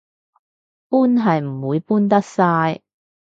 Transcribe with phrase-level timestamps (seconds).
[0.89, 2.81] 搬係唔會搬得晒